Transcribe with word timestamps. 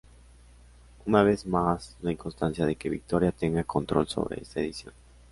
Una 1.05 1.21
vez 1.21 1.45
más, 1.45 1.95
no 2.01 2.09
hay 2.09 2.15
constancia 2.15 2.65
de 2.65 2.75
que 2.75 2.89
Victoria 2.89 3.31
tenga 3.31 3.63
control 3.63 4.07
sobre 4.07 4.41
esta 4.41 4.59
edición. 4.59 4.95